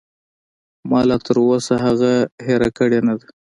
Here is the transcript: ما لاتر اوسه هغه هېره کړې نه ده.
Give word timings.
ما 0.89 0.99
لاتر 1.09 1.35
اوسه 1.45 1.75
هغه 1.85 2.13
هېره 2.45 2.69
کړې 2.77 2.99
نه 3.07 3.13
ده. 3.19 3.27